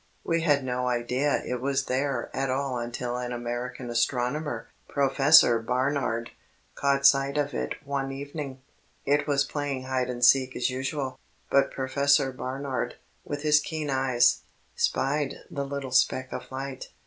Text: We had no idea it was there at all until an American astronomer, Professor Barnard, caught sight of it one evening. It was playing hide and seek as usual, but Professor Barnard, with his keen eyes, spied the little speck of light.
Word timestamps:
We 0.23 0.41
had 0.41 0.63
no 0.63 0.87
idea 0.87 1.43
it 1.45 1.61
was 1.61 1.85
there 1.85 2.31
at 2.33 2.49
all 2.49 2.79
until 2.79 3.17
an 3.17 3.31
American 3.31 3.91
astronomer, 3.91 4.67
Professor 4.87 5.59
Barnard, 5.59 6.31
caught 6.73 7.05
sight 7.05 7.37
of 7.37 7.53
it 7.53 7.75
one 7.85 8.11
evening. 8.11 8.63
It 9.05 9.27
was 9.27 9.43
playing 9.43 9.83
hide 9.83 10.09
and 10.09 10.25
seek 10.25 10.55
as 10.55 10.71
usual, 10.71 11.19
but 11.51 11.69
Professor 11.69 12.31
Barnard, 12.31 12.95
with 13.23 13.43
his 13.43 13.59
keen 13.59 13.91
eyes, 13.91 14.41
spied 14.75 15.35
the 15.51 15.67
little 15.67 15.91
speck 15.91 16.33
of 16.33 16.51
light. 16.51 16.87